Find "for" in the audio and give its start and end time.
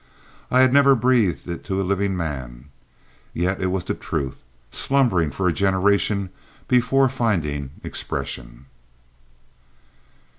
5.29-5.47